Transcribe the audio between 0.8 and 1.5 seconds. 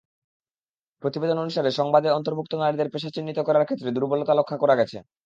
প্রতিবেদন